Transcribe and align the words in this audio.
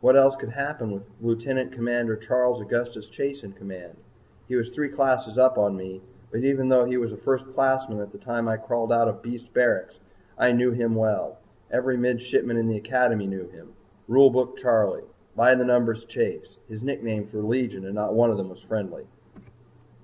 What 0.00 0.14
else 0.14 0.36
could 0.36 0.50
happen 0.50 0.92
with 0.92 1.02
Lieutenant 1.20 1.72
Commander 1.72 2.14
Charles 2.14 2.60
Augustus 2.62 3.08
Chase 3.08 3.42
in 3.42 3.54
command! 3.54 3.96
He 4.46 4.54
was 4.54 4.70
three 4.70 4.88
classes 4.88 5.36
up 5.36 5.58
on 5.58 5.76
me, 5.76 6.00
but 6.30 6.44
even 6.44 6.68
though 6.68 6.84
he 6.84 6.96
was 6.96 7.10
a 7.10 7.16
First 7.16 7.52
Classman 7.54 7.98
at 7.98 8.12
the 8.12 8.18
time 8.18 8.46
I 8.46 8.56
crawled 8.56 8.92
out 8.92 9.08
of 9.08 9.20
Beast 9.20 9.52
Barracks, 9.52 9.98
I 10.38 10.52
knew 10.52 10.70
him 10.70 10.94
well. 10.94 11.38
Every 11.72 11.96
Midshipman 11.96 12.56
in 12.56 12.68
the 12.68 12.76
Academy 12.78 13.26
knew 13.26 13.48
him 13.48 13.72
Rule 14.06 14.30
Book 14.30 14.56
Charley 14.58 15.02
By 15.34 15.56
The 15.56 15.64
Numbers 15.64 16.04
Chase 16.04 16.56
his 16.68 16.80
nicknames 16.80 17.32
were 17.32 17.42
legion 17.42 17.84
and 17.84 17.96
not 17.96 18.14
one 18.14 18.30
of 18.30 18.36
them 18.36 18.50
was 18.50 18.62
friendly. 18.62 19.08